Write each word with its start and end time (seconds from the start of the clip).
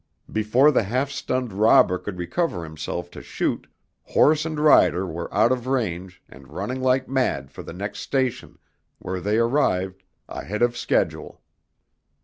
Before 0.31 0.71
the 0.71 0.81
half 0.81 1.11
stunned 1.11 1.53
robber 1.53 1.99
could 1.99 2.17
recover 2.17 2.63
himself 2.63 3.11
to 3.11 3.21
shoot, 3.21 3.67
horse 4.01 4.47
and 4.47 4.59
rider 4.59 5.05
were 5.05 5.31
out 5.31 5.51
of 5.51 5.67
range 5.67 6.23
and 6.27 6.47
running 6.51 6.81
like 6.81 7.07
mad 7.07 7.51
for 7.51 7.61
the 7.61 7.71
next 7.71 7.99
station, 7.99 8.57
where 8.97 9.19
they 9.19 9.37
arrived 9.37 10.01
ahead 10.27 10.63
of 10.63 10.75
schedule. 10.75 11.43